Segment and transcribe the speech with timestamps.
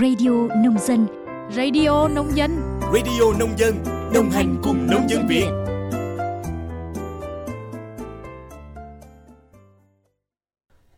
[0.00, 0.30] Radio
[0.64, 1.06] Nông Dân
[1.56, 2.50] Radio Nông Dân
[2.94, 3.74] Radio Nông Dân
[4.14, 5.46] Đồng hành cùng nông dân Việt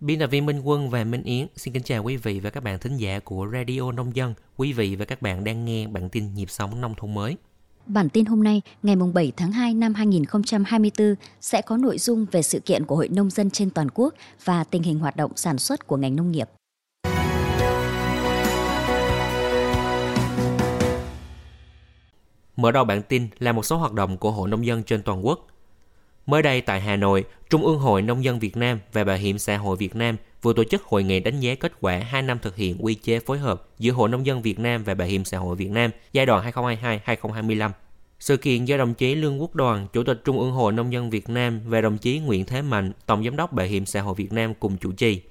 [0.00, 2.62] Biên tập viên Minh Quân và Minh Yến xin kính chào quý vị và các
[2.62, 4.34] bạn thính giả của Radio Nông Dân.
[4.56, 7.36] Quý vị và các bạn đang nghe bản tin nhịp sống nông thôn mới.
[7.86, 12.42] Bản tin hôm nay, ngày 7 tháng 2 năm 2024 sẽ có nội dung về
[12.42, 15.58] sự kiện của Hội Nông dân trên toàn quốc và tình hình hoạt động sản
[15.58, 16.48] xuất của ngành nông nghiệp.
[22.56, 25.26] Mở đầu bản tin là một số hoạt động của Hội Nông dân trên toàn
[25.26, 25.46] quốc.
[26.26, 29.38] Mới đây tại Hà Nội, Trung ương Hội Nông dân Việt Nam và Bảo hiểm
[29.38, 32.38] xã hội Việt Nam vừa tổ chức hội nghị đánh giá kết quả 2 năm
[32.42, 35.24] thực hiện quy chế phối hợp giữa Hội Nông dân Việt Nam và Bảo hiểm
[35.24, 37.70] xã hội Việt Nam giai đoạn 2022-2025.
[38.20, 41.10] Sự kiện do đồng chí Lương Quốc Đoàn, Chủ tịch Trung ương Hội Nông dân
[41.10, 44.14] Việt Nam và đồng chí Nguyễn Thế Mạnh, Tổng giám đốc Bảo hiểm xã hội
[44.14, 45.22] Việt Nam cùng chủ trì.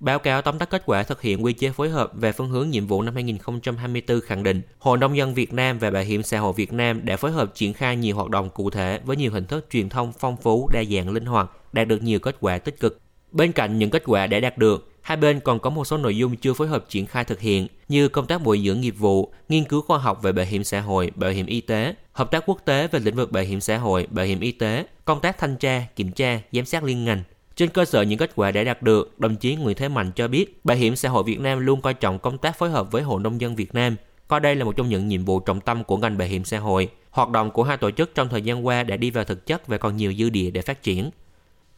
[0.00, 2.70] Báo cáo tóm tắt kết quả thực hiện quy chế phối hợp về phương hướng
[2.70, 6.38] nhiệm vụ năm 2024 khẳng định, Hội Nông dân Việt Nam và Bảo hiểm xã
[6.38, 9.32] hội Việt Nam đã phối hợp triển khai nhiều hoạt động cụ thể với nhiều
[9.32, 12.58] hình thức truyền thông phong phú, đa dạng, linh hoạt, đạt được nhiều kết quả
[12.58, 13.00] tích cực.
[13.32, 16.16] Bên cạnh những kết quả đã đạt được, hai bên còn có một số nội
[16.16, 19.32] dung chưa phối hợp triển khai thực hiện như công tác bồi dưỡng nghiệp vụ,
[19.48, 22.44] nghiên cứu khoa học về bảo hiểm xã hội, bảo hiểm y tế, hợp tác
[22.46, 25.38] quốc tế về lĩnh vực bảo hiểm xã hội, bảo hiểm y tế, công tác
[25.38, 27.22] thanh tra, kiểm tra, giám sát liên ngành,
[27.56, 30.28] trên cơ sở những kết quả đã đạt được, đồng chí Nguyễn Thế Mạnh cho
[30.28, 33.02] biết, Bảo hiểm xã hội Việt Nam luôn coi trọng công tác phối hợp với
[33.02, 33.96] Hội Nông dân Việt Nam,
[34.28, 36.58] coi đây là một trong những nhiệm vụ trọng tâm của ngành bảo hiểm xã
[36.58, 36.88] hội.
[37.10, 39.66] Hoạt động của hai tổ chức trong thời gian qua đã đi vào thực chất
[39.66, 41.10] và còn nhiều dư địa để phát triển.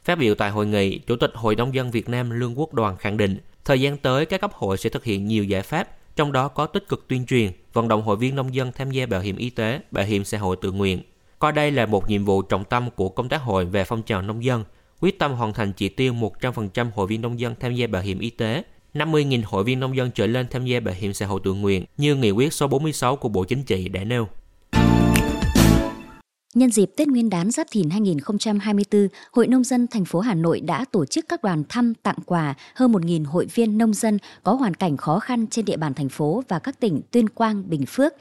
[0.04, 2.96] Phát biểu tại hội nghị, Chủ tịch Hội Nông dân Việt Nam Lương Quốc Đoàn
[2.96, 6.32] khẳng định, thời gian tới các cấp hội sẽ thực hiện nhiều giải pháp, trong
[6.32, 9.20] đó có tích cực tuyên truyền, vận động hội viên nông dân tham gia bảo
[9.20, 11.02] hiểm y tế, bảo hiểm xã hội tự nguyện.
[11.38, 14.22] Coi đây là một nhiệm vụ trọng tâm của công tác hội về phong trào
[14.22, 14.64] nông dân,
[15.00, 18.18] quyết tâm hoàn thành chỉ tiêu 100% hội viên nông dân tham gia bảo hiểm
[18.18, 18.62] y tế,
[18.94, 21.84] 50.000 hội viên nông dân trở lên tham gia bảo hiểm xã hội tự nguyện
[21.96, 24.28] như nghị quyết số 46 của Bộ Chính trị đã nêu.
[26.54, 30.60] Nhân dịp Tết Nguyên đán Giáp Thìn 2024, Hội Nông dân thành phố Hà Nội
[30.60, 34.52] đã tổ chức các đoàn thăm tặng quà hơn 1.000 hội viên nông dân có
[34.52, 37.86] hoàn cảnh khó khăn trên địa bàn thành phố và các tỉnh Tuyên Quang, Bình
[37.86, 38.12] Phước.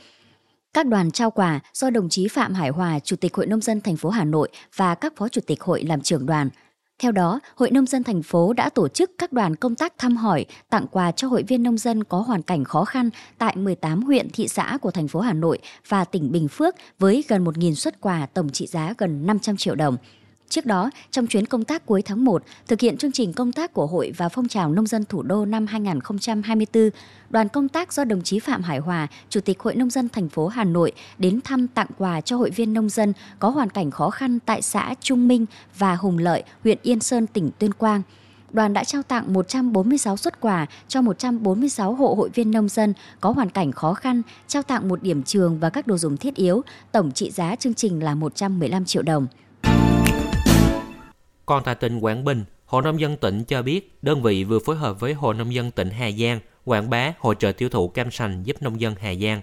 [0.74, 3.82] Các đoàn trao quà do đồng chí Phạm Hải Hòa, Chủ tịch Hội Nông dân
[3.82, 6.50] thành phố Hà Nội và các phó chủ tịch hội làm trưởng đoàn–
[7.00, 10.18] theo đó, Hội Nông dân thành phố đã tổ chức các đoàn công tác thăm
[10.18, 14.02] hỏi, tặng quà cho hội viên nông dân có hoàn cảnh khó khăn tại 18
[14.02, 17.74] huyện, thị xã của thành phố Hà Nội và tỉnh Bình Phước với gần 1.000
[17.74, 19.98] xuất quà tổng trị giá gần 500 triệu đồng.
[20.50, 23.74] Trước đó, trong chuyến công tác cuối tháng 1, thực hiện chương trình công tác
[23.74, 26.90] của Hội và phong trào nông dân thủ đô năm 2024,
[27.30, 30.30] đoàn công tác do đồng chí Phạm Hải Hòa, Chủ tịch Hội Nông dân thành
[30.30, 33.92] phố Hà Nội đến thăm tặng quà cho hội viên nông dân có hoàn cảnh
[33.92, 35.46] khó khăn tại xã Trung Minh
[35.78, 38.02] và Hùng Lợi, huyện Yên Sơn, tỉnh Tuyên Quang
[38.56, 43.32] đoàn đã trao tặng 146 xuất quà cho 146 hộ hội viên nông dân có
[43.32, 46.62] hoàn cảnh khó khăn, trao tặng một điểm trường và các đồ dùng thiết yếu,
[46.92, 49.28] tổng trị giá chương trình là 115 triệu đồng.
[51.46, 54.76] Còn tại tỉnh Quảng Bình, Hội Nông dân tỉnh cho biết đơn vị vừa phối
[54.76, 58.12] hợp với Hội Nông dân tỉnh Hà Giang quảng bá hỗ trợ tiêu thụ cam
[58.12, 59.42] sành giúp nông dân Hà Giang.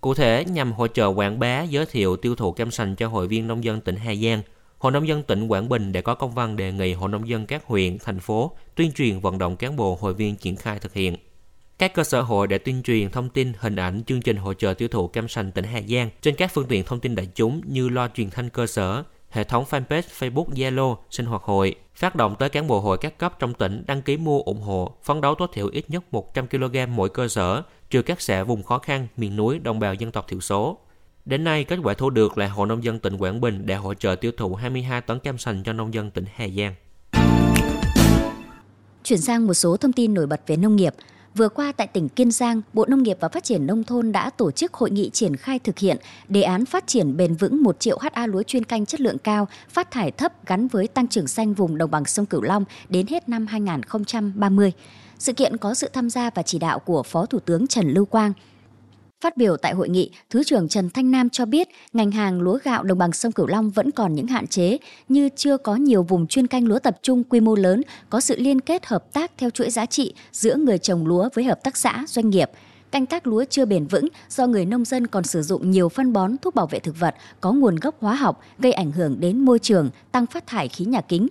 [0.00, 3.28] Cụ thể, nhằm hỗ trợ quảng bá giới thiệu tiêu thụ cam sành cho hội
[3.28, 4.42] viên nông dân tỉnh Hà Giang,
[4.78, 7.46] Hội Nông dân tỉnh Quảng Bình đã có công văn đề nghị Hội Nông dân
[7.46, 10.94] các huyện, thành phố tuyên truyền vận động cán bộ hội viên triển khai thực
[10.94, 11.16] hiện.
[11.78, 14.74] Các cơ sở hội đã tuyên truyền thông tin, hình ảnh chương trình hỗ trợ
[14.74, 17.60] tiêu thụ cam sành tỉnh Hà Giang trên các phương tiện thông tin đại chúng
[17.66, 22.14] như loa truyền thanh cơ sở, hệ thống fanpage Facebook Zalo, sinh hoạt hội, phát
[22.14, 25.20] động tới cán bộ hội các cấp trong tỉnh đăng ký mua ủng hộ, phấn
[25.20, 28.78] đấu tối thiểu ít nhất 100 kg mỗi cơ sở, trừ các xã vùng khó
[28.78, 30.78] khăn, miền núi, đồng bào dân tộc thiểu số.
[31.24, 33.94] Đến nay, kết quả thu được là Hội Nông dân tỉnh Quảng Bình đã hỗ
[33.94, 36.74] trợ tiêu thụ 22 tấn cam sành cho nông dân tỉnh Hà Giang.
[39.04, 40.94] Chuyển sang một số thông tin nổi bật về nông nghiệp–
[41.38, 44.30] Vừa qua tại tỉnh Kiên Giang, Bộ Nông nghiệp và Phát triển Nông thôn đã
[44.30, 45.96] tổ chức hội nghị triển khai thực hiện
[46.28, 49.48] đề án phát triển bền vững 1 triệu ha lúa chuyên canh chất lượng cao,
[49.68, 53.06] phát thải thấp gắn với tăng trưởng xanh vùng đồng bằng sông Cửu Long đến
[53.06, 54.72] hết năm 2030.
[55.18, 58.04] Sự kiện có sự tham gia và chỉ đạo của Phó Thủ tướng Trần Lưu
[58.04, 58.32] Quang,
[59.20, 62.58] Phát biểu tại hội nghị, Thứ trưởng Trần Thanh Nam cho biết ngành hàng lúa
[62.64, 64.78] gạo đồng bằng sông Cửu Long vẫn còn những hạn chế
[65.08, 68.36] như chưa có nhiều vùng chuyên canh lúa tập trung quy mô lớn, có sự
[68.38, 71.76] liên kết hợp tác theo chuỗi giá trị giữa người trồng lúa với hợp tác
[71.76, 72.50] xã, doanh nghiệp.
[72.90, 76.12] Canh tác lúa chưa bền vững do người nông dân còn sử dụng nhiều phân
[76.12, 79.38] bón, thuốc bảo vệ thực vật có nguồn gốc hóa học gây ảnh hưởng đến
[79.38, 81.28] môi trường, tăng phát thải khí nhà kính.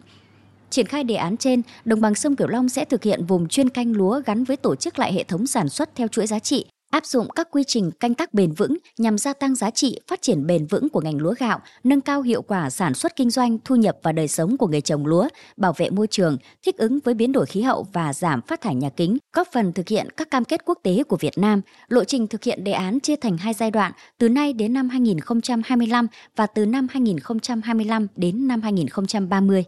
[0.70, 3.70] Triển khai đề án trên, đồng bằng sông Cửu Long sẽ thực hiện vùng chuyên
[3.70, 6.66] canh lúa gắn với tổ chức lại hệ thống sản xuất theo chuỗi giá trị,
[6.92, 10.22] áp dụng các quy trình canh tác bền vững nhằm gia tăng giá trị, phát
[10.22, 13.58] triển bền vững của ngành lúa gạo, nâng cao hiệu quả sản xuất kinh doanh,
[13.66, 17.00] thu nhập và đời sống của người trồng lúa, bảo vệ môi trường, thích ứng
[17.04, 20.08] với biến đổi khí hậu và giảm phát thải nhà kính, góp phần thực hiện
[20.18, 21.62] các cam kết quốc tế của Việt Nam.
[21.88, 24.90] Lộ trình thực hiện đề án chia thành hai giai đoạn, từ nay đến năm
[24.90, 29.64] 2025 và từ năm 2025 đến năm 2030.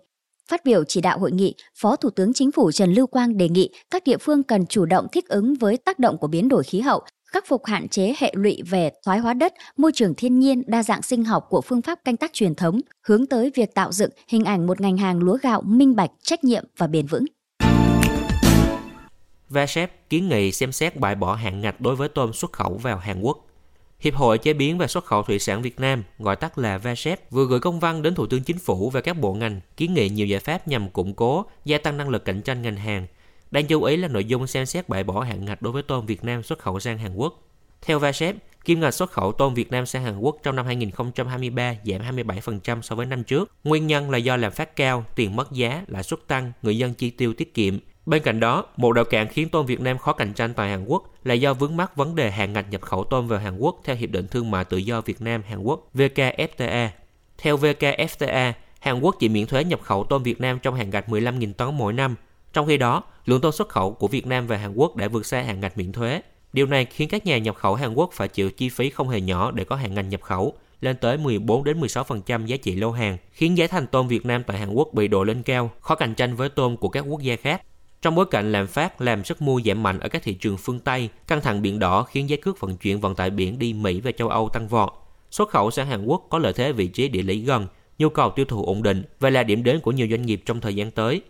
[0.49, 3.49] Phát biểu chỉ đạo hội nghị, Phó Thủ tướng Chính phủ Trần Lưu Quang đề
[3.49, 6.63] nghị các địa phương cần chủ động thích ứng với tác động của biến đổi
[6.63, 10.39] khí hậu, khắc phục hạn chế hệ lụy về thoái hóa đất, môi trường thiên
[10.39, 13.75] nhiên, đa dạng sinh học của phương pháp canh tác truyền thống, hướng tới việc
[13.75, 17.05] tạo dựng hình ảnh một ngành hàng lúa gạo minh bạch, trách nhiệm và bền
[17.05, 17.25] vững.
[19.49, 22.97] VSEP kiến nghị xem xét bãi bỏ hạn ngạch đối với tôm xuất khẩu vào
[22.97, 23.48] Hàn Quốc.
[23.99, 27.31] Hiệp hội Chế biến và Xuất khẩu Thủy sản Việt Nam, gọi tắt là VASEP,
[27.31, 30.09] vừa gửi công văn đến Thủ tướng Chính phủ và các bộ ngành kiến nghị
[30.09, 33.07] nhiều giải pháp nhằm củng cố, gia tăng năng lực cạnh tranh ngành hàng.
[33.51, 36.05] Đáng chú ý là nội dung xem xét bãi bỏ hạn ngạch đối với tôm
[36.05, 37.43] Việt Nam xuất khẩu sang Hàn Quốc.
[37.81, 38.35] Theo VASEP,
[38.65, 42.81] kim ngạch xuất khẩu tôm Việt Nam sang Hàn Quốc trong năm 2023 giảm 27%
[42.81, 43.51] so với năm trước.
[43.63, 46.93] Nguyên nhân là do lạm phát cao, tiền mất giá, lãi suất tăng, người dân
[46.93, 47.79] chi tiêu tiết kiệm,
[48.09, 50.85] Bên cạnh đó, một rào cản khiến tôm Việt Nam khó cạnh tranh tại Hàn
[50.85, 53.81] Quốc là do vướng mắc vấn đề hạn ngạch nhập khẩu tôm vào Hàn Quốc
[53.83, 56.87] theo Hiệp định Thương mại Tự do Việt Nam Hàn Quốc VKFTA.
[57.37, 61.09] Theo VKFTA, Hàn Quốc chỉ miễn thuế nhập khẩu tôm Việt Nam trong hạn ngạch
[61.09, 62.15] 15.000 tấn mỗi năm.
[62.53, 65.25] Trong khi đó, lượng tôm xuất khẩu của Việt Nam và Hàn Quốc đã vượt
[65.25, 66.21] xa hạn ngạch miễn thuế.
[66.53, 69.21] Điều này khiến các nhà nhập khẩu Hàn Quốc phải chịu chi phí không hề
[69.21, 72.91] nhỏ để có hàng ngạch nhập khẩu, lên tới 14 đến 16% giá trị lô
[72.91, 75.95] hàng, khiến giá thành tôm Việt Nam tại Hàn Quốc bị đội lên cao, khó
[75.95, 77.61] cạnh tranh với tôm của các quốc gia khác.
[78.01, 80.79] Trong bối cảnh lạm phát làm sức mua giảm mạnh ở các thị trường phương
[80.79, 84.01] Tây, căng thẳng biển đỏ khiến giá cước vận chuyển vận tải biển đi Mỹ
[84.01, 84.89] và châu Âu tăng vọt.
[85.31, 87.67] Xuất khẩu sang Hàn Quốc có lợi thế vị trí địa lý gần,
[87.97, 90.61] nhu cầu tiêu thụ ổn định và là điểm đến của nhiều doanh nghiệp trong
[90.61, 91.21] thời gian tới.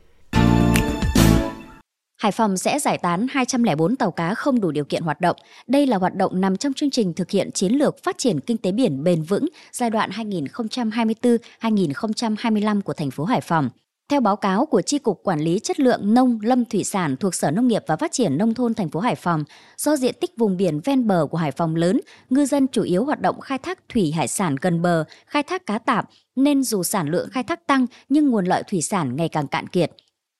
[2.17, 5.35] Hải Phòng sẽ giải tán 204 tàu cá không đủ điều kiện hoạt động.
[5.67, 8.57] Đây là hoạt động nằm trong chương trình thực hiện chiến lược phát triển kinh
[8.57, 13.69] tế biển bền vững giai đoạn 2024-2025 của thành phố Hải Phòng.
[14.09, 17.35] Theo báo cáo của Tri Cục Quản lý Chất lượng Nông Lâm Thủy sản thuộc
[17.35, 19.43] Sở Nông nghiệp và Phát triển Nông thôn thành phố Hải Phòng,
[19.77, 23.05] do diện tích vùng biển ven bờ của Hải Phòng lớn, ngư dân chủ yếu
[23.05, 26.83] hoạt động khai thác thủy hải sản gần bờ, khai thác cá tạp, nên dù
[26.83, 29.91] sản lượng khai thác tăng nhưng nguồn lợi thủy sản ngày càng cạn kiệt.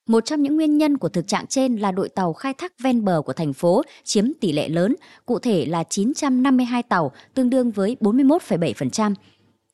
[0.08, 3.04] Một trong những nguyên nhân của thực trạng trên là đội tàu khai thác ven
[3.04, 4.96] bờ của thành phố chiếm tỷ lệ lớn,
[5.26, 9.14] cụ thể là 952 tàu, tương đương với 41,7%.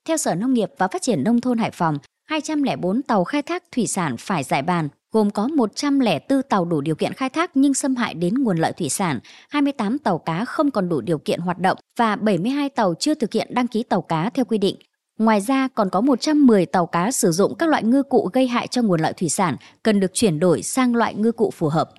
[0.05, 3.63] Theo Sở Nông nghiệp và Phát triển Nông thôn Hải Phòng, 204 tàu khai thác
[3.73, 7.75] thủy sản phải giải bàn, gồm có 104 tàu đủ điều kiện khai thác nhưng
[7.75, 9.21] xâm hại đến nguồn lợi thủy sản,
[9.51, 13.33] 28 tàu cá không còn đủ điều kiện hoạt động và 72 tàu chưa thực
[13.33, 14.77] hiện đăng ký tàu cá theo quy định.
[15.19, 18.67] Ngoài ra còn có 110 tàu cá sử dụng các loại ngư cụ gây hại
[18.67, 21.91] cho nguồn lợi thủy sản cần được chuyển đổi sang loại ngư cụ phù hợp.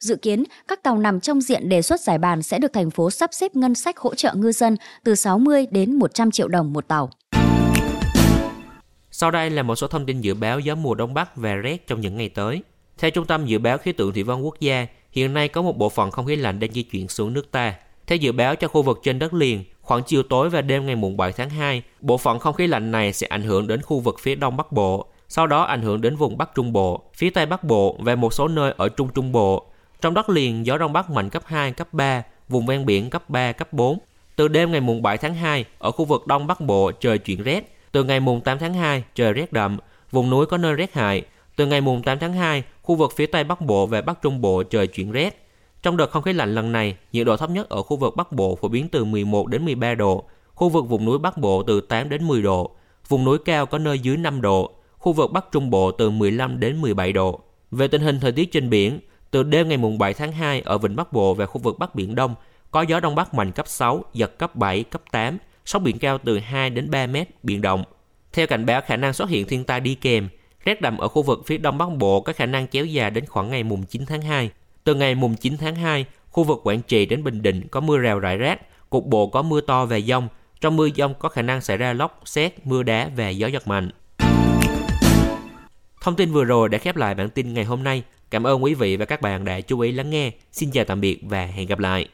[0.00, 3.10] Dự kiến, các tàu nằm trong diện đề xuất giải bàn sẽ được thành phố
[3.10, 6.88] sắp xếp ngân sách hỗ trợ ngư dân từ 60 đến 100 triệu đồng một
[6.88, 7.10] tàu.
[9.18, 11.86] Sau đây là một số thông tin dự báo gió mùa Đông Bắc và rét
[11.86, 12.62] trong những ngày tới.
[12.98, 15.78] Theo Trung tâm Dự báo Khí tượng Thủy văn Quốc gia, hiện nay có một
[15.78, 17.74] bộ phận không khí lạnh đang di chuyển xuống nước ta.
[18.06, 20.96] Theo dự báo cho khu vực trên đất liền, khoảng chiều tối và đêm ngày
[20.96, 24.00] mùng 7 tháng 2, bộ phận không khí lạnh này sẽ ảnh hưởng đến khu
[24.00, 27.30] vực phía đông bắc bộ, sau đó ảnh hưởng đến vùng Bắc Trung Bộ, phía
[27.30, 29.66] Tây Bắc Bộ và một số nơi ở Trung Trung Bộ.
[30.00, 33.30] Trong đất liền, gió đông bắc mạnh cấp 2, cấp 3, vùng ven biển cấp
[33.30, 33.98] 3, cấp 4.
[34.36, 37.42] Từ đêm ngày mùng 7 tháng 2, ở khu vực Đông Bắc Bộ trời chuyển
[37.42, 39.78] rét, từ ngày mùng 8 tháng 2, trời rét đậm,
[40.10, 41.22] vùng núi có nơi rét hại.
[41.56, 44.40] Từ ngày mùng 8 tháng 2, khu vực phía Tây Bắc Bộ và Bắc Trung
[44.40, 45.48] Bộ trời chuyển rét.
[45.82, 48.32] Trong đợt không khí lạnh lần này, nhiệt độ thấp nhất ở khu vực Bắc
[48.32, 50.24] Bộ phổ biến từ 11 đến 13 độ,
[50.54, 52.70] khu vực vùng núi Bắc Bộ từ 8 đến 10 độ,
[53.08, 56.60] vùng núi cao có nơi dưới 5 độ, khu vực Bắc Trung Bộ từ 15
[56.60, 57.40] đến 17 độ.
[57.70, 59.00] Về tình hình thời tiết trên biển,
[59.30, 61.94] từ đêm ngày mùng 7 tháng 2 ở vịnh Bắc Bộ và khu vực Bắc
[61.94, 62.34] Biển Đông
[62.70, 66.18] có gió Đông Bắc mạnh cấp 6, giật cấp 7, cấp 8, sóng biển cao
[66.24, 67.84] từ 2 đến 3 mét, biển động.
[68.32, 70.28] Theo cảnh báo khả năng xuất hiện thiên tai đi kèm,
[70.64, 73.26] rét đậm ở khu vực phía đông bắc bộ có khả năng kéo dài đến
[73.26, 74.50] khoảng ngày mùng 9 tháng 2.
[74.84, 77.98] Từ ngày mùng 9 tháng 2, khu vực Quảng Trị đến Bình Định có mưa
[77.98, 80.28] rào rải rác, cục bộ có mưa to và dông.
[80.60, 83.68] Trong mưa dông có khả năng xảy ra lốc, xét, mưa đá và gió giật
[83.68, 83.90] mạnh.
[86.00, 88.02] Thông tin vừa rồi đã khép lại bản tin ngày hôm nay.
[88.30, 90.30] Cảm ơn quý vị và các bạn đã chú ý lắng nghe.
[90.52, 92.08] Xin chào tạm biệt và hẹn gặp lại.